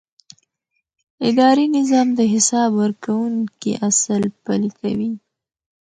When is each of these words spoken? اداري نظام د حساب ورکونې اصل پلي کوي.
اداري 1.29 1.65
نظام 1.77 2.07
د 2.19 2.21
حساب 2.33 2.69
ورکونې 2.81 3.71
اصل 3.89 4.21
پلي 4.43 4.69
کوي. 4.79 5.11